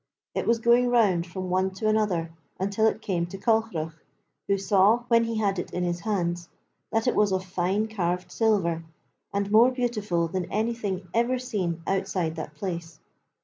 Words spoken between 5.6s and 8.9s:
in his hands, that it was of fine carved silver,